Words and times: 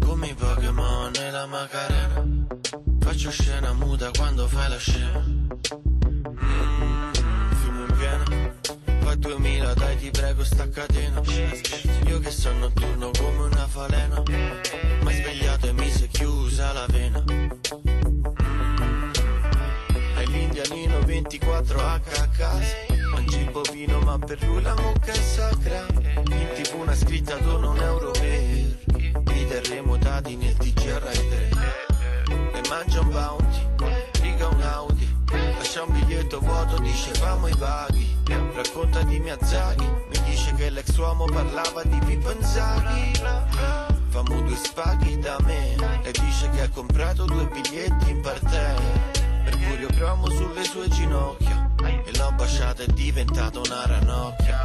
Come 0.00 0.28
i 0.28 0.34
Pokémon 0.34 1.12
e 1.14 1.30
la 1.30 1.46
Macarena. 1.46 2.46
Faccio 3.00 3.30
scena 3.30 3.72
muta 3.72 4.10
quando 4.10 4.46
fai 4.46 4.68
la 4.68 4.78
scena 4.78 5.45
ti 10.06 10.12
prego 10.12 10.44
sta 10.44 10.68
catena. 10.68 11.20
Io 12.06 12.20
che 12.20 12.30
sono 12.30 12.58
notturno 12.58 13.10
come 13.18 13.42
una 13.46 13.66
falena. 13.66 14.22
Ma 15.02 15.10
svegliato 15.10 15.66
e 15.66 15.72
mi 15.72 15.90
si 15.90 16.04
è 16.04 16.08
chiusa 16.08 16.72
la 16.72 16.86
vena. 16.88 17.24
Mm, 17.28 17.50
Hai 20.14 20.26
l'indianino 20.28 20.98
24H 21.00 22.20
a 22.20 22.28
casa 22.28 22.76
Mangi 23.10 23.38
il 23.38 23.50
bovino 23.50 23.98
ma 24.00 24.18
per 24.18 24.42
lui 24.44 24.62
la 24.62 24.74
mucca 24.74 25.10
è 25.10 25.14
sacra. 25.14 25.86
In 25.90 26.48
tv 26.54 26.78
una 26.78 26.94
scritta 26.94 27.36
dono 27.38 27.70
un 27.72 27.80
euro 27.80 28.10
per 28.12 28.32
I 28.32 29.46
terremotati 29.48 30.36
nel 30.36 30.56
TG 30.56 30.98
Rai 30.98 31.28
3 31.28 31.50
E 32.52 32.68
mangia 32.68 33.00
un 33.00 33.10
bounty, 33.10 33.60
riga 34.20 34.46
un 34.46 34.60
Audi. 34.60 35.16
Lascia 35.32 35.82
un 35.82 35.92
biglietto 35.92 36.38
vuoto, 36.38 36.78
dice 36.78 37.12
famo 37.14 37.48
i 37.48 37.54
vaghi 37.58 38.05
Racconta 38.28 39.02
di 39.02 39.20
Miyazaki 39.20 39.84
Mi 39.84 40.18
dice 40.28 40.52
che 40.56 40.70
l'ex 40.70 40.96
uomo 40.96 41.26
parlava 41.26 41.82
di 41.84 41.98
Pippo 42.06 42.32
Inzaghi 42.32 43.12
Famo 44.08 44.40
due 44.40 44.56
spaghi 44.56 45.18
da 45.18 45.36
me 45.44 45.74
E 46.02 46.10
dice 46.10 46.50
che 46.54 46.62
ha 46.62 46.68
comprato 46.70 47.24
due 47.24 47.46
biglietti 47.46 48.10
in 48.10 48.20
parterre. 48.20 49.14
Mercurio 49.44 49.88
cromo 49.94 50.28
sulle 50.30 50.64
sue 50.64 50.88
ginocchia 50.88 51.70
E 51.84 52.16
l'ho 52.16 52.32
baciata 52.36 52.82
è 52.82 52.86
diventata 52.86 53.58
una 53.58 53.86
ranocchia. 53.86 54.58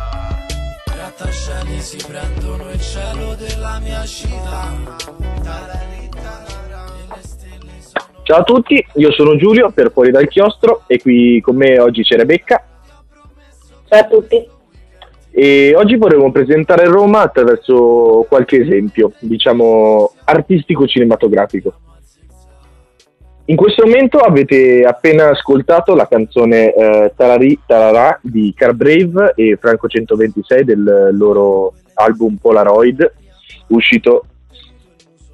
Grattacieli 0.86 1.82
si 1.82 1.98
prendono 2.08 2.70
il 2.72 2.82
cielo 2.82 3.36
della 3.36 3.80
mia 3.80 4.06
città. 4.06 4.70
Ciao 8.24 8.40
a 8.40 8.44
tutti, 8.44 8.86
io 8.96 9.12
sono 9.12 9.36
Giulio 9.36 9.72
per 9.72 9.92
Fuori 9.92 10.12
dal 10.12 10.28
Chiostro 10.28 10.84
e 10.88 11.02
qui 11.02 11.42
con 11.42 11.58
me 11.58 11.80
oggi 11.80 12.04
c'è 12.04 12.16
Rebecca 12.16 12.71
Ciao 13.92 14.00
a 14.00 14.08
tutti. 14.08 14.48
e 15.32 15.74
oggi 15.76 15.98
vorremmo 15.98 16.32
presentare 16.32 16.86
Roma 16.86 17.24
attraverso 17.24 18.26
qualche 18.30 18.62
esempio, 18.62 19.12
diciamo 19.20 20.14
artistico-cinematografico. 20.24 21.74
In 23.46 23.58
questo 23.58 23.86
momento 23.86 24.20
avete 24.20 24.86
appena 24.86 25.32
ascoltato 25.32 25.94
la 25.94 26.08
canzone 26.08 26.74
eh, 26.74 27.12
Tarari 27.18 27.60
Tararà 27.66 28.18
di 28.24 28.54
Carbrave 28.56 29.34
e 29.36 29.58
Franco 29.60 29.90
126 29.90 30.64
del 30.64 31.10
loro 31.12 31.74
album 31.96 32.38
Polaroid 32.38 33.12
uscito 33.68 34.24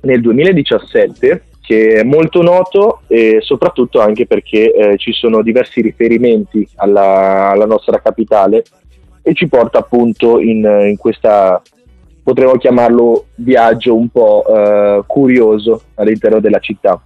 nel 0.02 0.20
2017 0.20 1.44
che 1.68 1.96
è 1.96 2.04
molto 2.04 2.42
noto 2.42 3.02
e 3.08 3.40
soprattutto 3.42 4.00
anche 4.00 4.26
perché 4.26 4.72
eh, 4.72 4.98
ci 4.98 5.12
sono 5.12 5.42
diversi 5.42 5.82
riferimenti 5.82 6.66
alla, 6.76 7.50
alla 7.50 7.66
nostra 7.66 8.00
capitale 8.00 8.64
e 9.22 9.34
ci 9.34 9.50
porta 9.50 9.80
appunto 9.80 10.40
in, 10.40 10.64
in 10.88 10.96
questa 10.96 11.62
potremmo 12.24 12.56
chiamarlo 12.56 13.26
viaggio 13.36 13.98
un 13.98 14.08
po' 14.08 14.46
eh, 14.48 15.04
curioso 15.06 15.82
all'interno 15.96 16.40
della 16.40 16.60
città. 16.60 17.02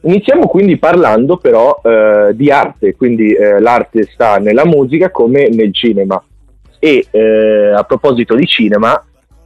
Iniziamo 0.00 0.48
quindi 0.48 0.76
parlando 0.76 1.36
però 1.36 1.80
eh, 1.80 2.32
di 2.34 2.50
arte, 2.50 2.96
quindi 2.96 3.34
eh, 3.34 3.60
l'arte 3.60 4.08
sta 4.12 4.38
nella 4.38 4.66
musica 4.66 5.12
come 5.12 5.48
nel 5.48 5.72
cinema 5.72 6.20
e 6.80 7.06
eh, 7.08 7.72
a 7.72 7.84
proposito 7.84 8.34
di 8.34 8.46
cinema 8.46 9.00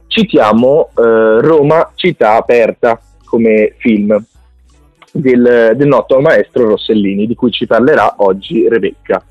citiamo 0.07 0.89
eh, 0.97 1.41
Roma 1.41 1.91
città 1.93 2.33
aperta 2.33 2.99
come 3.29 3.75
film 3.77 4.21
del, 5.11 5.73
del 5.75 5.87
noto 5.87 6.19
maestro 6.19 6.67
Rossellini 6.67 7.27
di 7.27 7.35
cui 7.35 7.51
ci 7.51 7.65
parlerà 7.65 8.15
oggi 8.17 8.67
Rebecca 8.67 9.23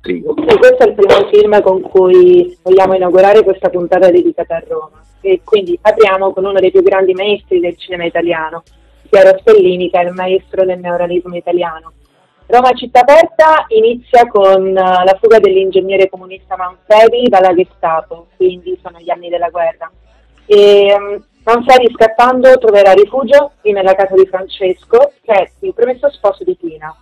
Trigo. 0.00 0.34
Questo 0.34 0.84
è 0.84 0.88
il 0.88 0.94
primo 0.94 1.28
film 1.30 1.62
con 1.62 1.80
cui 1.80 2.56
vogliamo 2.62 2.94
inaugurare 2.94 3.42
questa 3.42 3.68
puntata 3.68 4.10
dedicata 4.10 4.56
a 4.56 4.64
Roma. 4.68 5.02
E 5.20 5.40
quindi 5.42 5.78
apriamo 5.80 6.32
con 6.32 6.44
uno 6.44 6.60
dei 6.60 6.70
più 6.70 6.82
grandi 6.82 7.12
maestri 7.12 7.58
del 7.58 7.76
cinema 7.76 8.04
italiano, 8.04 8.62
Piero 9.08 9.36
Stellini, 9.40 9.90
che 9.90 10.00
è 10.00 10.04
il 10.04 10.12
maestro 10.12 10.64
del 10.64 10.78
neorealismo 10.78 11.34
italiano. 11.34 11.92
Roma 12.46 12.72
città 12.72 13.00
aperta 13.00 13.66
inizia 13.68 14.26
con 14.26 14.68
eh, 14.68 14.72
la 14.72 15.18
fuga 15.20 15.38
dell'ingegnere 15.38 16.08
comunista 16.08 16.56
Manfredi 16.56 17.28
dalla 17.28 17.52
Gestapo, 17.52 18.28
quindi 18.36 18.78
sono 18.82 18.98
gli 19.00 19.10
anni 19.10 19.28
della 19.28 19.50
guerra. 19.50 19.90
E, 20.46 20.96
um, 20.98 21.22
Manfredi 21.48 21.90
scappando 21.94 22.58
troverà 22.58 22.92
rifugio 22.92 23.52
nella 23.62 23.94
casa 23.94 24.14
di 24.14 24.26
Francesco, 24.26 25.12
che 25.22 25.32
è 25.32 25.50
il 25.60 25.72
promesso 25.72 26.10
sposo 26.10 26.44
di 26.44 26.54
Pina. 26.54 26.94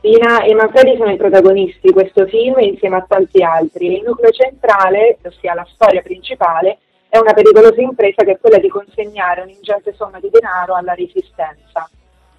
Pina 0.00 0.42
e 0.42 0.54
Manfredi 0.54 0.96
sono 0.96 1.10
i 1.10 1.18
protagonisti 1.18 1.80
di 1.82 1.92
questo 1.92 2.24
film 2.24 2.58
insieme 2.60 2.96
a 2.96 3.04
tanti 3.06 3.42
altri. 3.42 3.98
Il 3.98 4.02
nucleo 4.02 4.30
centrale, 4.30 5.18
ossia 5.22 5.52
la 5.52 5.66
storia 5.70 6.00
principale, 6.00 6.78
è 7.10 7.18
una 7.18 7.34
pericolosa 7.34 7.78
impresa 7.82 8.24
che 8.24 8.32
è 8.32 8.38
quella 8.40 8.56
di 8.56 8.70
consegnare 8.70 9.42
un'ingente 9.42 9.92
somma 9.92 10.18
di 10.18 10.30
denaro 10.30 10.76
alla 10.76 10.94
resistenza. 10.94 11.86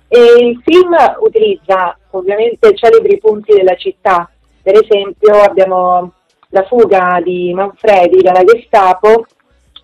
E 0.08 0.20
il 0.40 0.60
film 0.64 0.96
utilizza 1.20 1.96
ovviamente 2.10 2.74
celebri 2.74 3.20
punti 3.20 3.54
della 3.54 3.76
città, 3.76 4.28
per 4.64 4.82
esempio 4.82 5.40
abbiamo 5.40 6.14
la 6.50 6.64
fuga 6.64 7.22
di 7.24 7.54
Manfredi 7.54 8.24
dalla 8.24 8.44
Gestapo, 8.44 9.26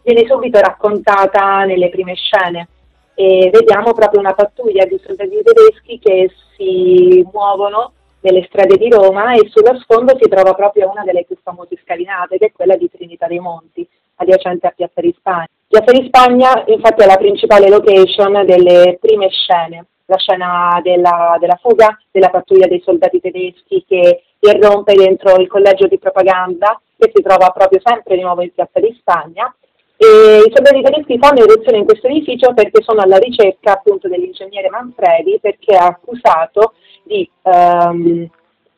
viene 0.08 0.26
subito 0.26 0.58
raccontata 0.60 1.66
nelle 1.66 1.90
prime 1.90 2.16
scene 2.16 2.70
e 3.14 3.50
vediamo 3.52 3.92
proprio 3.94 4.22
una 4.22 4.34
pattuglia 4.34 4.86
di 4.86 4.98
soldati 5.06 5.42
tedeschi 5.44 6.00
che 6.00 6.32
si 6.56 7.28
muovono 7.30 7.92
nelle 8.22 8.46
strade 8.48 8.78
di 8.78 8.90
Roma 8.90 9.34
e 9.34 9.50
sullo 9.50 9.78
sfondo 9.80 10.18
si 10.18 10.30
trova 10.30 10.54
proprio 10.54 10.90
una 10.90 11.04
delle 11.04 11.26
più 11.26 11.36
famose 11.44 11.78
scalinate, 11.84 12.38
che 12.38 12.46
è 12.46 12.52
quella 12.54 12.78
di 12.78 12.90
Trinità 12.90 13.28
dei 13.28 13.40
Monti, 13.40 13.86
adiacente 14.16 14.68
a 14.68 14.74
Piazza 14.74 15.02
di 15.02 15.14
Spagna. 15.18 15.48
Piazza 15.68 15.92
di 15.92 16.06
Spagna 16.08 16.64
infatti 16.68 17.04
è 17.04 17.06
la 17.06 17.18
principale 17.18 17.68
location 17.68 18.46
delle 18.46 18.98
prime 19.02 19.28
scene, 19.30 19.88
la 20.06 20.18
scena 20.18 20.80
della, 20.84 21.36
della 21.38 21.60
fuga 21.62 21.98
della 22.12 22.30
pattuglia 22.30 22.68
dei 22.68 22.82
soldati 22.82 23.20
tedeschi 23.20 23.84
che 23.86 24.24
irrompe 24.40 24.94
dentro 24.94 25.36
il 25.36 25.48
collegio 25.48 25.88
di 25.88 26.00
propaganda 26.00 26.80
che 26.98 27.12
si 27.14 27.22
trova 27.22 27.50
proprio 27.50 27.82
sempre 27.84 28.16
di 28.16 28.22
nuovo 28.22 28.42
in 28.42 28.54
Piazza 28.54 28.80
di 28.80 28.96
Spagna 28.98 29.54
e 30.00 30.44
I 30.46 30.52
soldati 30.54 30.82
tedeschi 30.84 31.18
fanno 31.18 31.42
eruzione 31.42 31.80
in 31.80 31.86
questo 31.86 32.08
edificio 32.08 32.54
perché 32.54 32.84
sono 32.84 33.02
alla 33.02 33.18
ricerca 33.18 33.74
appunto 33.74 34.08
dell'ingegnere 34.08 34.70
Manfredi 34.70 35.40
perché 35.42 35.76
è 35.76 35.84
accusato 35.84 36.74
di, 37.04 37.28
ehm, 37.42 38.30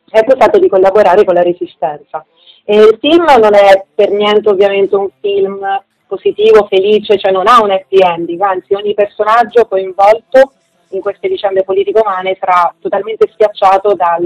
è 0.09 0.19
accusato 0.19 0.59
di 0.59 0.69
collaborare 0.69 1.25
con 1.25 1.34
la 1.34 1.41
resistenza. 1.41 2.25
E 2.63 2.75
il 2.75 2.97
film 3.02 3.25
non 3.25 3.53
è 3.53 3.85
per 3.94 4.12
niente 4.12 4.47
ovviamente 4.47 4.96
un 4.96 5.09
film 5.19 5.59
positivo, 6.07 6.68
felice, 6.68 7.18
cioè 7.18 7.31
non 7.31 7.47
ha 7.47 7.62
un 7.62 7.72
happy 7.72 7.97
ending, 8.00 8.40
anzi 8.41 8.74
ogni 8.74 8.94
personaggio 8.94 9.68
coinvolto 9.68 10.53
in 10.91 11.01
queste 11.01 11.28
vicende 11.28 11.63
politico-umane 11.63 12.38
sarà 12.40 12.74
totalmente 12.80 13.30
schiacciato 13.31 13.94
dal, 13.94 14.25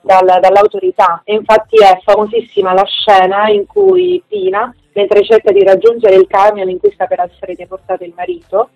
dal, 0.00 0.38
dall'autorità 0.40 1.22
e 1.24 1.34
infatti 1.34 1.76
è 1.76 1.98
famosissima 2.02 2.72
la 2.72 2.84
scena 2.84 3.48
in 3.48 3.66
cui 3.66 4.22
Pina 4.26 4.74
mentre 4.92 5.22
cerca 5.22 5.52
di 5.52 5.62
raggiungere 5.62 6.16
il 6.16 6.26
camion 6.26 6.68
in 6.68 6.78
cui 6.78 6.90
sta 6.92 7.06
per 7.06 7.20
essere 7.20 7.54
deportato 7.54 8.04
il 8.04 8.12
marito 8.16 8.70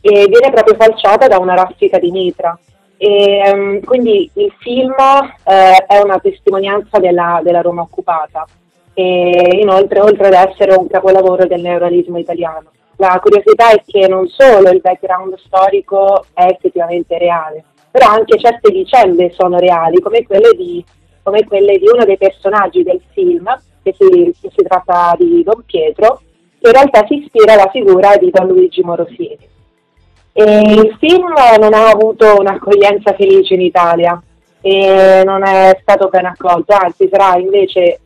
e 0.00 0.26
viene 0.28 0.50
proprio 0.50 0.76
falciata 0.78 1.26
da 1.26 1.38
una 1.38 1.54
raffica 1.54 1.98
di 1.98 2.10
mitra. 2.10 2.58
E, 2.96 3.42
um, 3.52 3.80
quindi 3.80 4.30
il 4.34 4.52
film 4.58 4.94
eh, 5.44 5.84
è 5.86 5.98
una 5.98 6.18
testimonianza 6.18 6.98
della, 6.98 7.40
della, 7.42 7.60
Roma 7.60 7.82
occupata 7.82 8.46
e 8.94 9.58
inoltre 9.60 10.00
oltre 10.00 10.28
ad 10.28 10.48
essere 10.48 10.74
un 10.74 10.86
capolavoro 10.86 11.46
del 11.46 11.60
neorealismo 11.60 12.16
italiano. 12.16 12.70
La 12.96 13.18
curiosità 13.20 13.70
è 13.70 13.82
che 13.84 14.08
non 14.08 14.26
solo 14.28 14.70
il 14.70 14.80
background 14.80 15.36
storico 15.44 16.24
è 16.32 16.44
effettivamente 16.44 17.18
reale, 17.18 17.64
però 17.90 18.08
anche 18.10 18.38
certe 18.38 18.70
vicende 18.70 19.32
sono 19.36 19.58
reali, 19.58 20.00
come 20.00 20.24
quelle 20.24 20.50
di, 20.56 20.84
come 21.22 21.44
quelle 21.44 21.78
di 21.78 21.88
uno 21.92 22.04
dei 22.04 22.18
personaggi 22.18 22.82
del 22.82 23.00
film, 23.12 23.44
che 23.82 23.94
si, 23.96 24.34
che 24.40 24.50
si 24.54 24.64
tratta 24.64 25.14
di 25.18 25.42
Don 25.42 25.62
Pietro, 25.64 26.20
che 26.58 26.68
in 26.68 26.72
realtà 26.72 27.04
si 27.06 27.22
ispira 27.22 27.52
alla 27.52 27.70
figura 27.70 28.16
di 28.16 28.30
Don 28.30 28.48
Luigi 28.48 28.82
Morosini. 28.82 29.38
E 30.32 30.60
il 30.60 30.96
film 30.98 31.32
non 31.60 31.72
ha 31.72 31.88
avuto 31.88 32.36
un'accoglienza 32.38 33.14
felice 33.14 33.54
in 33.54 33.62
Italia 33.62 34.20
e 34.60 35.22
non 35.24 35.46
è 35.46 35.78
stato 35.80 36.08
ben 36.08 36.26
accolto, 36.26 36.74
anzi 36.74 37.08
sarà 37.10 37.38
invece 37.38 38.00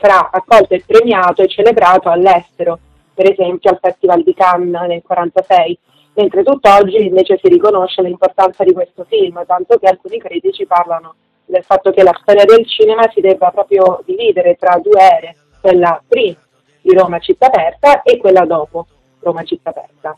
sarà 0.00 0.30
accolto 0.32 0.74
e 0.74 0.82
premiato 0.84 1.42
e 1.42 1.48
celebrato 1.48 2.08
all'estero, 2.08 2.78
per 3.14 3.30
esempio 3.30 3.70
al 3.70 3.78
Festival 3.80 4.22
di 4.22 4.34
Cannes 4.34 4.70
nel 4.70 5.02
1946, 5.04 5.78
mentre 6.20 6.42
tutt'oggi 6.42 7.06
invece 7.06 7.38
si 7.42 7.48
riconosce 7.48 8.02
l'importanza 8.02 8.62
di 8.62 8.72
questo 8.72 9.04
film, 9.08 9.42
tanto 9.46 9.78
che 9.78 9.86
alcuni 9.86 10.18
critici 10.18 10.66
parlano 10.66 11.14
del 11.46 11.64
fatto 11.64 11.90
che 11.90 12.02
la 12.02 12.16
storia 12.20 12.44
del 12.44 12.66
cinema 12.66 13.08
si 13.12 13.20
debba 13.20 13.50
proprio 13.50 14.02
dividere 14.04 14.56
tra 14.56 14.78
due 14.82 15.00
ere, 15.00 15.36
quella 15.60 16.00
prima 16.06 16.36
di 16.82 16.94
Roma 16.94 17.18
città 17.18 17.46
aperta 17.46 18.02
e 18.02 18.18
quella 18.18 18.44
dopo 18.44 18.86
Roma 19.20 19.42
città 19.44 19.70
aperta. 19.70 20.16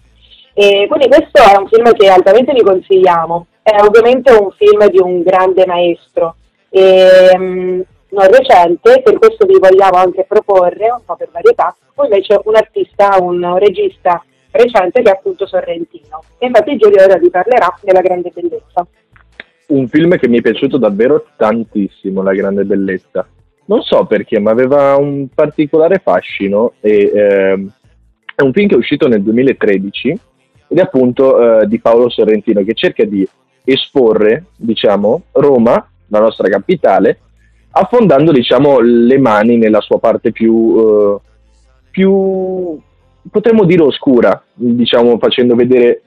E 0.55 0.87
quindi 0.89 1.09
questo 1.09 1.41
è 1.41 1.57
un 1.57 1.69
film 1.69 1.91
che 1.93 2.09
altamente 2.09 2.53
vi 2.53 2.63
consigliamo, 2.63 3.47
è 3.63 3.81
ovviamente 3.81 4.33
un 4.33 4.51
film 4.51 4.87
di 4.89 4.99
un 4.99 5.23
grande 5.23 5.65
maestro, 5.67 6.37
e, 6.69 7.31
um, 7.35 7.83
non 8.09 8.27
recente, 8.27 9.01
per 9.03 9.19
questo 9.19 9.47
vi 9.47 9.59
vogliamo 9.59 9.97
anche 9.97 10.25
proporre, 10.25 10.91
un 10.91 11.05
po' 11.05 11.17
per 11.17 11.31
varietà, 11.33 11.75
invece 12.03 12.41
un 12.45 12.57
artista, 12.57 13.17
un 13.21 13.57
regista 13.59 14.23
recente 14.53 15.03
che 15.03 15.11
è 15.11 15.13
appunto 15.13 15.47
Sorrentino. 15.47 16.23
E 16.39 16.47
infatti 16.47 16.77
Giulio 16.77 17.03
ora 17.03 17.17
vi 17.17 17.31
parlerà 17.31 17.75
della 17.83 18.01
grande 18.01 18.31
bellezza. 18.33 18.87
Un 19.69 19.89
film 19.89 20.17
che 20.17 20.29
mi 20.29 20.39
è 20.39 20.43
piaciuto 20.43 20.77
davvero 20.77 21.27
tantissimo, 21.37 22.23
La 22.23 22.35
grande 22.35 22.65
bellezza. 22.65 23.27
Non 23.65 23.83
so 23.83 24.05
perché, 24.07 24.39
ma 24.39 24.51
aveva 24.51 24.97
un 24.97 25.29
particolare 25.35 26.01
fascino 26.03 26.75
e 26.81 27.11
eh, 27.15 27.67
è 28.35 28.43
un 28.43 28.53
film 28.53 28.69
che 28.69 28.75
è 28.75 28.79
uscito 28.79 29.09
nel 29.09 29.23
2013 29.23 30.21
ed 30.69 30.79
è 30.79 30.81
appunto 30.81 31.61
eh, 31.61 31.67
di 31.67 31.79
Paolo 31.81 32.11
Sorrentino 32.11 32.63
che 32.65 32.75
cerca 32.75 33.05
di 33.05 33.27
esporre, 33.65 34.47
diciamo, 34.57 35.23
Roma, 35.33 35.87
la 36.09 36.21
nostra 36.21 36.49
capitale, 36.49 37.21
affondando, 37.71 38.33
diciamo, 38.33 38.81
le 38.81 39.19
mani 39.19 39.57
nella 39.57 39.81
sua 39.81 39.99
parte 39.99 40.33
più, 40.33 40.75
eh, 40.77 41.17
più 41.91 42.81
potremmo 43.31 43.65
dire 43.65 43.83
oscura, 43.83 44.43
diciamo, 44.55 45.19
facendo 45.19 45.55
vedere 45.55 46.03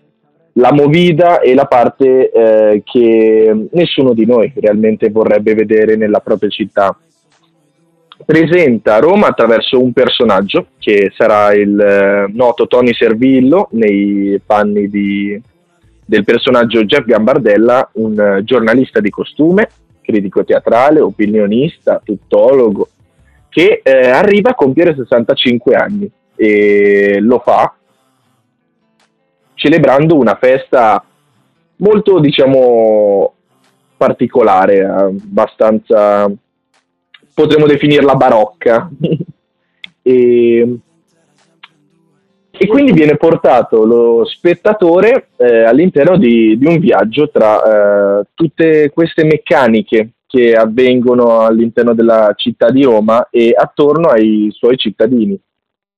la 0.58 0.72
movida 0.72 1.40
e 1.40 1.54
la 1.54 1.66
parte 1.66 2.32
eh, 2.32 2.82
che 2.86 3.68
nessuno 3.72 4.14
di 4.14 4.26
noi 4.26 4.52
realmente 4.56 5.10
vorrebbe 5.10 5.54
vedere 5.54 5.96
nella 5.96 6.20
propria 6.20 6.50
città. 6.50 6.98
Presenta 8.26 9.00
Roma 9.00 9.28
attraverso 9.28 9.82
un 9.82 9.92
personaggio 9.92 10.68
che 10.80 11.12
sarà 11.16 11.54
il 11.54 11.78
eh, 11.78 12.32
noto 12.32 12.68
Tony 12.68 12.94
Servillo 12.94 13.68
nei 13.72 14.40
panni 14.46 14.88
di, 14.90 15.40
del 16.06 16.24
personaggio 16.24 16.86
Jeff 16.86 17.04
Gambardella, 17.04 17.90
un 17.96 18.18
eh, 18.18 18.44
giornalista 18.46 19.02
di 19.02 19.10
costume, 19.10 19.68
critico 20.02 20.46
teatrale, 20.46 21.02
opinionista, 21.02 22.02
tuttologo, 22.02 22.88
che 23.50 23.82
eh, 23.84 24.08
arriva 24.08 24.52
a 24.52 24.56
compiere 24.56 24.96
65 24.96 25.76
anni 25.76 26.10
e 26.36 27.20
lo 27.22 27.40
fa 27.40 27.76
celebrando 29.56 30.16
una 30.16 30.36
festa 30.36 31.04
molto, 31.78 32.20
diciamo, 32.20 33.34
particolare, 33.98 34.84
abbastanza 34.86 36.32
potremmo 37.34 37.66
definirla 37.66 38.16
barocca. 38.16 38.90
e, 40.02 40.80
e, 42.52 42.68
quindi 42.68 42.92
viene 42.92 43.18
portato 43.18 43.84
lo 43.86 44.26
spettatore 44.26 45.30
eh, 45.38 45.64
all'interno 45.64 46.18
di, 46.18 46.58
di, 46.58 46.66
un 46.68 46.78
viaggio 46.80 47.30
tra 47.30 48.20
eh, 48.20 48.28
tutte 48.34 48.92
queste 48.92 49.24
meccaniche 49.24 50.12
che 50.28 50.54
avvengono 50.54 51.40
all'interno 51.40 51.94
della 51.94 52.34
città 52.36 52.70
di 52.70 52.84
Roma 52.84 53.30
e 53.30 53.54
attorno 53.58 54.10
ai 54.10 54.50
suoi 54.52 54.78
cittadini. 54.78 55.40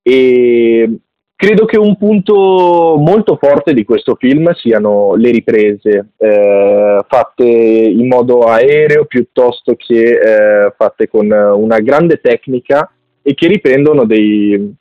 E 0.10 1.00
Credo 1.40 1.66
che 1.66 1.78
un 1.78 1.96
punto 1.98 2.96
molto 2.98 3.38
forte 3.40 3.76
di 3.76 3.84
questo 3.86 4.16
film 4.16 4.52
siano 4.54 5.14
le 5.14 5.30
riprese, 5.30 6.14
eh, 6.18 7.00
fatte 7.08 7.46
in 7.46 8.08
modo 8.08 8.40
aereo 8.40 9.06
piuttosto 9.06 9.76
che 9.76 10.18
eh, 10.18 10.74
fatte 10.76 11.08
con 11.08 11.30
una 11.30 11.80
grande 11.80 12.20
tecnica 12.22 12.92
e 13.22 13.36
che 13.36 13.46
riprendono 13.46 14.06
dei, 14.06 14.74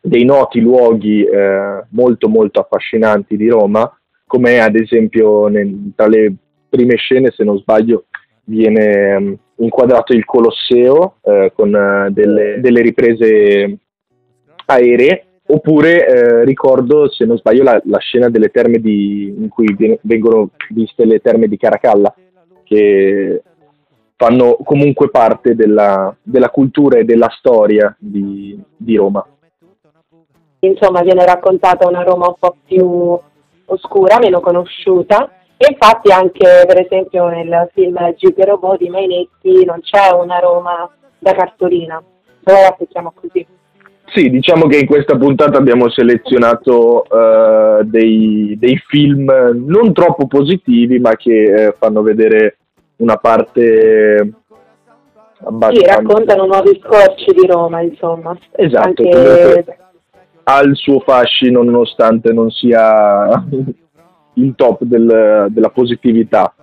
dei 0.00 0.24
noti 0.24 0.58
luoghi 0.58 1.24
eh, 1.24 1.84
molto 1.90 2.28
molto 2.28 2.58
affascinanti 2.58 3.36
di 3.36 3.46
Roma, 3.46 3.88
come 4.26 4.58
ad 4.58 4.74
esempio 4.74 5.46
nel, 5.46 5.92
tra 5.94 6.08
le 6.08 6.34
prime 6.68 6.96
scene, 6.96 7.30
se 7.30 7.44
non 7.44 7.56
sbaglio, 7.58 8.06
viene 8.46 9.14
um, 9.14 9.38
inquadrato 9.58 10.12
il 10.12 10.24
Colosseo 10.24 11.18
eh, 11.22 11.52
con 11.54 11.72
uh, 11.72 12.12
delle, 12.12 12.58
delle 12.60 12.80
riprese 12.80 13.78
aeree 14.66 15.26
Oppure 15.46 16.06
eh, 16.06 16.44
ricordo, 16.44 17.10
se 17.10 17.26
non 17.26 17.36
sbaglio, 17.36 17.62
la, 17.62 17.78
la 17.84 17.98
scena 17.98 18.30
delle 18.30 18.48
terme 18.48 18.78
di, 18.78 19.26
in 19.26 19.48
cui 19.50 19.76
vengono 20.00 20.50
viste 20.70 21.04
le 21.04 21.18
terme 21.18 21.48
di 21.48 21.58
Caracalla, 21.58 22.14
che 22.62 23.42
fanno 24.16 24.56
comunque 24.64 25.10
parte 25.10 25.54
della, 25.54 26.16
della 26.22 26.48
cultura 26.48 26.98
e 26.98 27.04
della 27.04 27.28
storia 27.28 27.94
di, 27.98 28.58
di, 28.74 28.96
Roma. 28.96 29.26
Insomma, 30.60 31.02
viene 31.02 31.26
raccontata 31.26 31.86
una 31.86 32.02
Roma 32.02 32.28
un 32.28 32.36
po' 32.38 32.56
più 32.66 33.18
oscura, 33.66 34.18
meno 34.18 34.40
conosciuta. 34.40 35.30
E 35.58 35.66
infatti 35.70 36.10
anche, 36.10 36.64
per 36.66 36.80
esempio, 36.80 37.28
nel 37.28 37.68
film 37.74 38.14
Giuge 38.16 38.46
Robot 38.46 38.78
di 38.78 38.88
Mainetti 38.88 39.62
non 39.66 39.80
c'è 39.82 40.10
una 40.10 40.38
Roma 40.38 40.90
da 41.18 41.32
cartolina, 41.32 42.02
noi 42.44 42.60
la 42.62 42.76
chiamo 42.88 43.12
così. 43.14 43.46
Sì, 44.06 44.30
diciamo 44.30 44.66
che 44.66 44.78
in 44.78 44.86
questa 44.86 45.16
puntata 45.16 45.58
abbiamo 45.58 45.88
selezionato 45.88 47.04
uh, 47.08 47.82
dei, 47.84 48.56
dei, 48.58 48.76
film 48.86 49.30
non 49.66 49.92
troppo 49.92 50.26
positivi, 50.26 50.98
ma 50.98 51.16
che 51.16 51.42
eh, 51.42 51.74
fanno 51.78 52.02
vedere 52.02 52.58
una 52.96 53.16
parte 53.16 54.32
abbastanza... 55.44 55.92
Sì, 55.92 55.96
raccontano 55.96 56.46
nuovi 56.46 56.80
scorci 56.82 57.32
di 57.32 57.46
Roma, 57.46 57.80
insomma. 57.80 58.36
Esatto, 58.52 59.02
Anche... 59.02 59.64
ha 60.44 60.60
il 60.60 60.76
suo 60.76 61.00
fascino 61.00 61.62
nonostante 61.62 62.32
non 62.32 62.50
sia 62.50 63.44
il 64.34 64.54
top 64.54 64.84
del, 64.84 65.46
della 65.50 65.70
positività. 65.70 66.54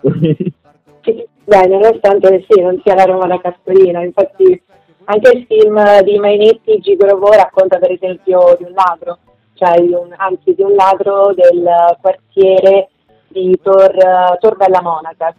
sì, 1.01 1.25
beh, 1.43 1.67
nonostante 1.67 2.45
sì, 2.47 2.61
non 2.61 2.79
sia 2.83 2.95
la 2.95 3.03
Roma 3.03 3.27
da 3.27 3.39
Castellina, 3.39 4.03
infatti 4.03 4.61
anche 5.05 5.31
il 5.31 5.45
film 5.47 6.01
di 6.01 6.17
Mainetti, 6.19 6.79
Gigrovo, 6.79 7.31
racconta 7.31 7.77
per 7.79 7.91
esempio 7.91 8.55
di 8.57 8.65
un 8.65 8.73
ladro, 8.73 9.17
cioè 9.55 9.79
di 9.79 9.93
un, 9.93 10.13
anzi 10.15 10.53
di 10.53 10.61
un 10.61 10.73
ladro 10.73 11.33
del 11.33 11.97
quartiere 11.99 12.89
di 13.27 13.57
Tor, 13.61 14.37
Tor 14.39 14.55
Bella 14.57 14.81
Monaca. 14.81 15.33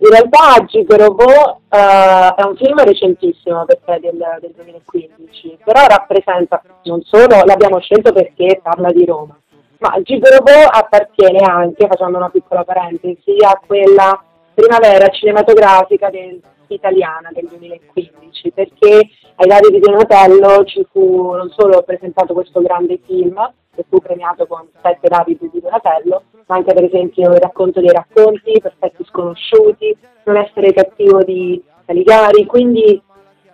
In 0.00 0.10
realtà 0.10 0.64
Gigrovo 0.66 1.24
uh, 1.24 2.34
è 2.36 2.42
un 2.44 2.54
film 2.54 2.80
recentissimo 2.84 3.64
perché 3.64 3.94
è 3.94 3.98
del, 3.98 4.24
del 4.40 4.52
2015, 4.54 5.58
però 5.64 5.86
rappresenta 5.86 6.62
non 6.84 7.02
solo, 7.02 7.42
l'abbiamo 7.44 7.80
scelto 7.80 8.12
perché 8.12 8.60
parla 8.62 8.92
di 8.92 9.04
Roma, 9.04 9.36
ma 9.78 10.00
Gigrovo 10.02 10.52
appartiene 10.70 11.40
anche, 11.40 11.88
facendo 11.88 12.18
una 12.18 12.30
piccola 12.30 12.62
parentesi, 12.62 13.36
a 13.44 13.60
quella 13.66 14.22
primavera 14.54 15.08
cinematografica 15.08 16.10
del 16.10 16.40
italiana 16.74 17.30
del 17.32 17.46
2015 17.48 18.50
perché 18.52 19.08
ai 19.36 19.46
Dadi 19.46 19.70
di 19.70 19.78
Donatello 19.78 20.64
ci 20.64 20.86
fu 20.90 21.32
non 21.32 21.50
solo 21.56 21.82
presentato 21.82 22.34
questo 22.34 22.60
grande 22.60 22.98
film 23.04 23.34
che 23.74 23.84
fu 23.88 23.98
premiato 23.98 24.46
con 24.46 24.68
sette 24.82 25.08
Davide 25.08 25.48
di 25.52 25.60
Donatello 25.60 26.22
ma 26.48 26.56
anche 26.56 26.72
per 26.72 26.84
esempio 26.84 27.30
il 27.32 27.40
racconto 27.40 27.80
dei 27.80 27.92
racconti, 27.92 28.58
Perfetti 28.60 29.04
sconosciuti, 29.04 29.96
Non 30.24 30.36
essere 30.36 30.72
cattivo 30.72 31.22
di 31.22 31.62
Caligari, 31.84 32.44
quindi 32.46 33.00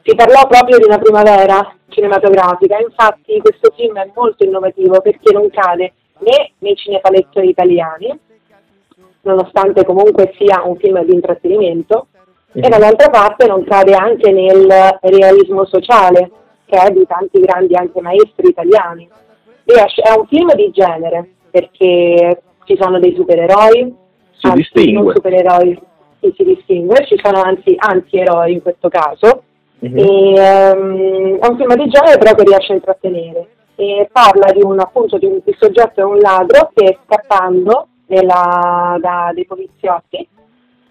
si 0.02 0.14
parlò 0.14 0.46
proprio 0.46 0.78
di 0.78 0.84
una 0.84 0.98
primavera 0.98 1.76
cinematografica, 1.88 2.78
infatti 2.78 3.38
questo 3.40 3.72
film 3.76 3.96
è 3.98 4.10
molto 4.14 4.44
innovativo 4.44 5.00
perché 5.00 5.32
non 5.32 5.48
cade 5.50 5.92
né 6.18 6.52
nei 6.58 6.76
cinepalettori 6.76 7.48
italiani, 7.48 8.18
nonostante 9.22 9.84
comunque 9.84 10.34
sia 10.36 10.62
un 10.64 10.76
film 10.76 11.02
di 11.04 11.14
intrattenimento, 11.14 12.08
e 12.54 12.68
dall'altra 12.68 13.10
parte 13.10 13.46
non 13.46 13.64
cade 13.64 13.94
anche 13.94 14.30
nel 14.30 14.68
realismo 15.00 15.66
sociale, 15.66 16.30
che 16.66 16.78
è 16.78 16.90
di 16.90 17.04
tanti 17.06 17.40
grandi 17.40 17.74
anche 17.74 18.00
maestri 18.00 18.48
italiani. 18.48 19.08
è 19.64 20.16
un 20.16 20.26
film 20.28 20.54
di 20.54 20.70
genere, 20.70 21.30
perché 21.50 22.42
ci 22.64 22.76
sono 22.78 23.00
dei 23.00 23.14
supereroi, 23.16 23.94
si 24.38 24.46
anzi 24.46 24.56
distingue. 24.58 25.02
non 25.02 25.14
supereroi, 25.14 25.82
sì, 26.20 26.34
si 26.36 26.44
distingue, 26.44 27.04
ci 27.06 27.18
sono 27.20 27.42
anzi 27.42 27.74
antieroi 27.76 28.52
in 28.52 28.62
questo 28.62 28.88
caso, 28.88 29.42
mm-hmm. 29.84 29.98
e, 29.98 30.70
um, 30.70 31.38
è 31.38 31.46
un 31.46 31.56
film 31.56 31.74
di 31.74 31.88
genere 31.88 32.18
però 32.18 32.34
che 32.34 32.44
riesce 32.44 32.72
a 32.72 32.76
intrattenere 32.76 33.48
e 33.74 34.08
parla 34.12 34.52
di 34.52 34.62
un, 34.62 34.78
appunto, 34.78 35.18
di 35.18 35.26
un, 35.26 35.40
il 35.44 35.56
soggetto 35.58 36.00
è 36.00 36.04
un 36.04 36.18
ladro 36.18 36.70
che 36.72 36.98
scappando 37.04 37.88
nella, 38.06 38.96
da 39.00 39.32
dei 39.34 39.44
poliziotti 39.44 40.28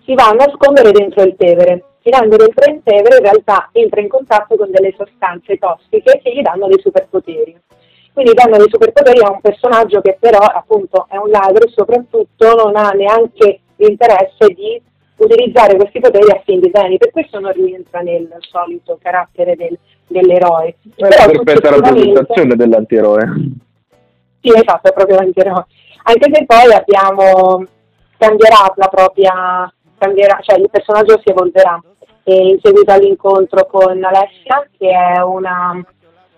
si 0.06 0.14
va 0.14 0.30
a 0.30 0.34
nascondere 0.34 0.92
dentro 0.92 1.24
il 1.24 1.36
Tevere. 1.38 1.84
Tirando 2.02 2.36
dentro 2.36 2.72
il 2.72 2.82
Tevere 2.84 3.18
in 3.18 3.24
realtà 3.24 3.70
entra 3.72 4.02
in 4.02 4.10
contatto 4.10 4.56
con 4.56 4.70
delle 4.70 4.94
sostanze 4.98 5.58
tossiche 5.58 6.20
che 6.22 6.34
gli 6.34 6.42
danno 6.42 6.68
dei 6.68 6.80
superpoteri. 6.80 7.58
quindi 8.14 8.34
danno 8.34 8.58
dei 8.58 8.70
superpoteri 8.70 9.20
a 9.22 9.32
un 9.32 9.42
personaggio 9.42 10.02
che 10.02 10.18
però 10.20 10.40
appunto 10.40 11.08
è 11.10 11.18
un 11.18 11.30
ladro 11.30 11.66
e 11.66 11.70
soprattutto 11.70 12.56
non 12.56 12.76
ha 12.76 12.92
neanche 12.92 13.62
l'interesse 13.78 14.48
di 14.54 14.82
utilizzare 15.18 15.76
questi 15.76 16.00
poteri 16.00 16.32
a 16.32 16.42
fin 16.44 16.60
di 16.60 16.70
bene, 16.70 16.98
per 16.98 17.12
questo 17.12 17.40
non 17.40 17.52
rientra 17.52 18.02
nel 18.02 18.28
solito 18.40 18.98
carattere 19.02 19.56
del, 19.56 19.78
dell'eroe. 20.08 20.76
È 20.96 21.08
la 21.08 21.32
perfetta 21.32 21.70
rappresentazione 21.70 22.56
dell'antieroe. 22.56 23.34
Sì, 24.42 24.52
esatto, 24.54 24.90
è 24.90 24.94
proprio 24.94 25.18
l'antieroe. 25.18 25.66
Anche 26.04 26.30
se 26.34 26.46
poi 26.46 26.74
abbiamo, 26.74 27.64
cambierà 28.18 28.74
la 28.76 28.88
propria, 28.88 29.74
cambierà, 30.04 30.40
cioè 30.42 30.60
il 30.60 30.70
personaggio 30.70 31.20
si 31.24 31.30
evolverà. 31.30 31.82
E 32.26 32.36
in 32.36 32.60
seguito 32.62 32.92
all'incontro 32.92 33.66
con 33.66 34.02
Alessia, 34.04 34.68
che 34.78 34.90
è 34.90 35.22
una 35.22 35.84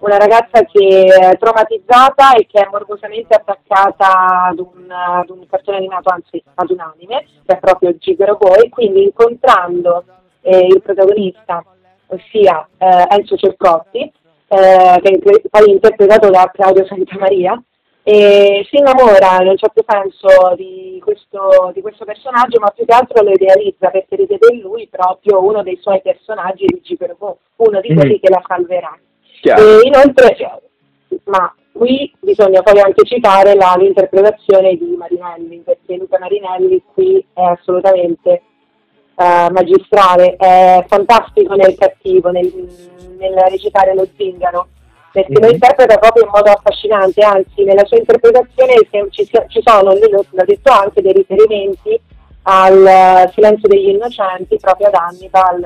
una 0.06 0.18
ragazza 0.18 0.64
che 0.66 1.06
è 1.06 1.38
traumatizzata 1.38 2.34
e 2.34 2.46
che 2.46 2.62
è 2.62 2.68
morbosamente 2.70 3.34
attaccata 3.34 4.48
ad 4.50 4.60
un, 4.60 4.92
ad 4.92 5.30
un 5.30 5.48
cartone 5.48 5.78
animato, 5.78 6.10
anzi 6.10 6.44
ad 6.54 6.70
un 6.70 6.80
anime, 6.80 7.26
che 7.46 7.56
è 7.56 7.60
proprio 7.60 7.96
Gigero 7.98 8.38
Boy, 8.38 8.70
quindi 8.70 9.04
incontrando 9.04 10.04
eh, 10.42 10.68
il 10.68 10.82
protagonista, 10.82 11.64
ossia 12.08 12.68
eh, 12.78 13.06
Enzo 13.10 13.36
Cercotti, 13.36 14.12
eh, 14.48 15.00
che 15.02 15.20
poi 15.50 15.66
è 15.66 15.72
interpretato 15.72 16.30
da 16.30 16.52
Claudio 16.54 16.86
Santamaria, 16.86 17.60
e 18.08 18.64
si 18.70 18.78
innamora 18.78 19.42
in 19.42 19.48
un 19.48 19.58
certo 19.58 19.84
senso 19.88 20.54
di 20.56 21.02
questo, 21.04 21.72
di 21.74 21.82
questo, 21.82 22.06
personaggio, 22.06 22.60
ma 22.60 22.70
più 22.70 22.86
che 22.86 22.94
altro 22.94 23.24
lo 23.24 23.32
idealizza 23.32 23.90
perché 23.90 24.16
rivede 24.16 24.54
in 24.54 24.60
lui 24.60 24.88
proprio 24.88 25.44
uno 25.44 25.64
dei 25.64 25.80
suoi 25.82 26.00
personaggi 26.04 26.68
di 26.68 26.82
Gigero 26.84 27.16
Boy, 27.18 27.34
uno 27.56 27.82
di 27.82 27.96
quelli 27.96 28.18
mm. 28.18 28.22
che 28.22 28.30
la 28.30 28.44
salverà. 28.46 28.96
E 29.42 29.88
inoltre, 29.88 30.38
ma 31.24 31.52
qui 31.72 32.14
bisogna 32.20 32.62
poi 32.62 32.80
anche 32.80 33.06
citare 33.06 33.56
la, 33.56 33.74
l'interpretazione 33.76 34.76
di 34.76 34.96
Marinelli, 34.96 35.64
perché 35.66 35.96
Luca 35.96 36.20
Marinelli 36.20 36.84
qui 36.94 37.26
è 37.34 37.42
assolutamente 37.42 38.44
uh, 39.16 39.52
magistrale, 39.52 40.36
è 40.36 40.86
fantastico 40.88 41.56
nel 41.56 41.74
cattivo, 41.76 42.30
nel, 42.30 42.54
nel 43.18 43.34
recitare 43.50 43.96
lo 43.96 44.08
zingaro, 44.16 44.68
perché 45.16 45.32
mm-hmm. 45.32 45.44
lo 45.44 45.50
interpreta 45.50 45.98
proprio 45.98 46.24
in 46.26 46.30
modo 46.34 46.50
affascinante, 46.52 47.22
anzi 47.24 47.64
nella 47.64 47.86
sua 47.86 47.98
interpretazione 47.98 48.74
ci, 49.12 49.26
ci 49.26 49.62
sono, 49.64 49.94
lui 49.94 50.10
l'ha 50.32 50.44
detto 50.44 50.72
anche, 50.74 51.02
dei 51.02 51.14
riferimenti 51.14 51.98
al 52.44 53.32
silenzio 53.34 53.70
degli 53.70 53.90
innocenti 53.90 54.58
proprio 54.60 54.88
ad 54.88 54.96
Hannibal 54.96 55.66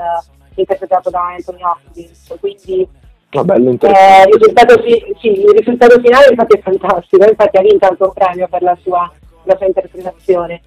interpretato 0.53 1.10
da 1.10 1.34
Anthony 1.34 1.62
Hopkins 1.63 2.36
quindi 2.39 2.88
Ah, 3.32 3.44
bello, 3.44 3.70
eh, 3.70 4.24
il, 4.25 4.34
risultato, 4.34 4.82
sì, 4.82 5.29
il 5.29 5.53
risultato 5.56 6.00
finale 6.00 6.29
infatti 6.32 6.58
è 6.58 6.62
fantastico, 6.62 7.29
infatti 7.29 7.58
ha 7.58 7.62
vinto 7.62 7.86
anche 7.88 8.01
un 8.01 8.12
premio 8.12 8.48
per 8.48 8.63
la 8.63 8.75
sua, 8.82 9.12
la 9.44 9.56
sua 9.56 9.68
interpretazione. 9.68 10.62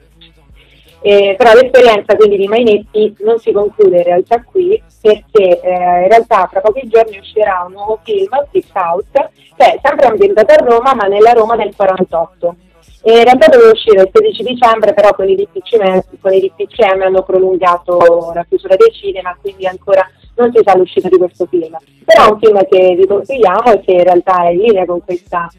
Eh, 1.01 1.35
però 1.37 1.55
l'esperienza 1.55 2.15
quindi 2.15 2.37
di 2.37 2.47
Mainetti 2.47 3.17
non 3.25 3.41
si 3.41 3.51
conclude 3.51 3.97
in 3.97 4.05
realtà 4.05 4.41
qui 4.45 4.81
perché 5.03 5.61
eh, 5.61 6.03
in 6.03 6.09
realtà 6.09 6.49
tra 6.49 6.61
pochi 6.61 6.87
giorni 6.87 7.19
uscirà 7.19 7.65
un 7.67 7.73
nuovo 7.73 7.99
film, 8.05 8.31
Six 8.53 8.69
Out, 8.73 9.31
che 9.57 9.65
è 9.65 9.81
sempre 9.83 10.07
ambientato 10.07 10.53
a 10.53 10.65
Roma 10.65 10.95
ma 10.95 11.07
nella 11.07 11.33
Roma 11.33 11.57
del 11.57 11.75
48. 11.75 12.55
E 13.03 13.19
in 13.19 13.25
realtà 13.25 13.49
doveva 13.49 13.73
uscire 13.73 14.03
il 14.03 14.11
16 14.13 14.43
dicembre, 14.45 14.95
però 14.95 15.13
con 15.13 15.29
i 15.29 15.35
DPCM, 15.35 16.03
con 16.21 16.33
i 16.33 16.41
DPCM 16.41 17.03
hanno 17.03 17.23
prolungato 17.23 18.31
la 18.33 18.45
chiusura 18.49 18.77
dei 18.77 18.93
cinema, 18.93 19.37
quindi 19.41 19.67
ancora 19.67 20.09
non 20.37 20.53
si 20.55 20.61
sa 20.65 20.77
l'uscita 20.77 21.09
di 21.09 21.19
questo 21.19 21.47
film. 21.47 21.77
Però 22.05 22.27
è 22.29 22.31
un 22.31 22.39
film 22.39 22.65
che 22.69 22.95
vi 22.95 23.05
consigliamo 23.05 23.73
e 23.73 23.81
che 23.81 23.93
in 23.93 24.05
realtà 24.05 24.45
è 24.45 24.51
in 24.51 24.61
linea 24.61 24.85
con 24.85 25.03
questa, 25.05 25.51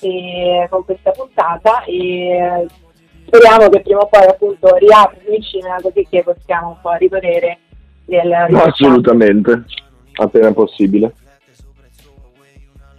eh, 0.00 0.66
con 0.70 0.86
questa 0.86 1.10
puntata 1.10 1.84
e 1.84 2.66
speriamo 3.26 3.68
che 3.68 3.80
prima 3.82 4.00
o 4.00 4.06
poi 4.06 4.24
appunto 4.24 4.74
riaprano 4.76 5.36
il 5.36 5.44
cinema 5.44 5.76
così 5.82 6.06
che 6.08 6.22
possiamo 6.22 6.68
un 6.68 6.76
po' 6.80 6.92
rivedere 6.92 7.58
del, 8.06 8.46
no, 8.48 8.62
assolutamente, 8.62 9.64
appena 10.14 10.52
possibile. 10.52 11.12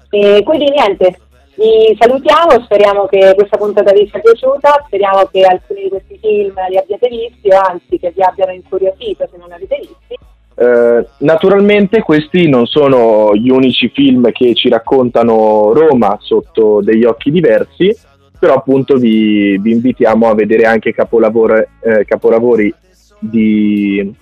E 0.10 0.42
quindi 0.44 0.70
niente, 0.70 1.20
vi 1.56 1.96
salutiamo, 2.00 2.62
speriamo 2.64 3.08
che 3.08 3.34
questa 3.36 3.58
puntata 3.58 3.92
vi 3.92 4.08
sia 4.10 4.20
piaciuta, 4.20 4.84
speriamo 4.86 5.28
che 5.32 5.42
alcuni 5.42 5.84
di 5.84 5.90
questi 5.90 6.20
film 6.22 6.54
li 6.70 6.78
abbiate 6.78 7.10
visti 7.10 7.50
o 7.50 7.60
anzi 7.60 7.98
che 7.98 8.14
vi 8.16 8.22
abbiano 8.22 8.52
incuriosito 8.52 9.28
se 9.30 9.38
non 9.38 9.48
li 9.48 9.54
avete 9.54 9.78
visti. 9.80 10.18
Eh, 10.60 11.08
naturalmente 11.20 12.02
questi 12.02 12.50
non 12.50 12.66
sono 12.66 13.36
gli 13.36 13.50
unici 13.50 13.90
film 13.90 14.32
che 14.32 14.56
ci 14.56 14.70
raccontano 14.70 15.72
Roma 15.74 16.18
sotto 16.20 16.82
degli 16.82 17.04
occhi 17.04 17.32
diversi, 17.32 17.96
però 18.40 18.56
appunto 18.56 18.96
vi, 18.96 19.58
vi 19.60 19.72
invitiamo 19.72 20.28
a 20.30 20.36
vedere 20.36 20.66
anche 20.66 20.94
capolavori, 20.94 21.64
eh, 21.82 22.06
capolavori 22.06 22.74
di, 23.20 24.16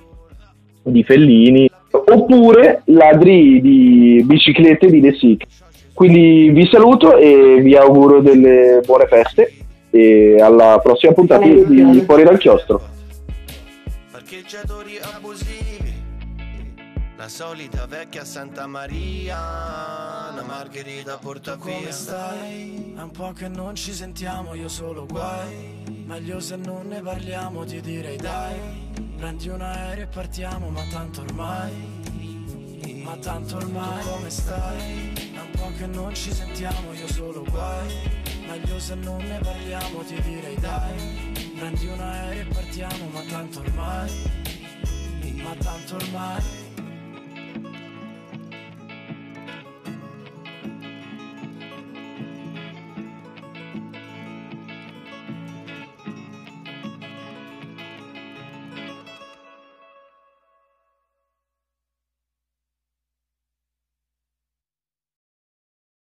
di, 0.85 1.03
Fellini 1.03 1.69
oppure 1.89 2.81
Ladri 2.85 3.61
di 3.61 4.23
biciclette 4.25 4.87
di 4.87 4.99
De 4.99 5.13
Sic. 5.13 5.43
Quindi 5.93 6.49
vi 6.49 6.67
saluto 6.69 7.15
e 7.15 7.61
vi 7.61 7.75
auguro 7.75 8.21
delle 8.21 8.81
buone 8.85 9.07
feste 9.07 9.53
e 9.89 10.37
alla 10.41 10.79
prossima 10.83 11.13
puntata 11.13 11.45
di 11.45 12.03
Fuori 12.05 12.23
dal 12.23 12.37
chiostro. 12.37 12.81
Parcheggiatori 14.11 14.97
abusivi 15.01 15.75
la 17.17 17.29
solita 17.29 17.85
vecchia 17.85 18.25
Santa 18.25 18.67
Maria, 18.67 19.37
una 20.33 20.43
margherita 20.45 21.17
porta 21.17 21.55
via. 21.55 21.73
Come 21.73 21.91
stai? 21.91 22.93
È 22.93 23.01
un 23.01 23.11
po' 23.11 23.31
che 23.31 23.47
non 23.47 23.73
ci 23.73 23.93
sentiamo, 23.93 24.53
io 24.53 24.67
solo 24.67 25.05
guai. 25.05 26.03
Meglio 26.05 26.41
se 26.41 26.57
non 26.57 26.87
ne 26.89 26.99
parliamo, 27.01 27.63
ti 27.63 27.79
direi 27.79 28.17
dai. 28.17 29.04
Prendi 29.17 29.47
un 29.47 29.61
aereo 29.61 30.03
e 30.03 30.07
partiamo, 30.07 30.69
ma 30.69 30.81
tanto 30.91 31.21
ormai. 31.21 32.03
Ma 33.03 33.15
tanto 33.17 33.55
ormai 33.55 34.03
come 34.03 34.29
stai? 34.29 35.13
È 35.13 35.39
un 35.39 35.51
po' 35.51 35.71
che 35.77 35.85
non 35.87 36.13
ci 36.13 36.33
sentiamo, 36.33 36.93
io 36.93 37.07
solo 37.07 37.43
guai. 37.43 37.93
Meglio 38.47 38.79
se 38.79 38.95
non 38.95 39.21
ne 39.23 39.39
parliamo, 39.39 40.03
ti 40.03 40.21
direi 40.21 40.55
dai. 40.55 41.33
Prendi 41.55 41.87
un 41.87 41.99
aereo 41.99 42.41
e 42.41 42.45
partiamo, 42.53 43.07
ma 43.11 43.21
tanto 43.29 43.59
ormai. 43.59 44.11
Ma 45.43 45.55
tanto 45.59 45.95
ormai 45.95 46.64